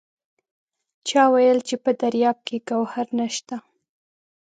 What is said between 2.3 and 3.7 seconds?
کې ګوهر نشته!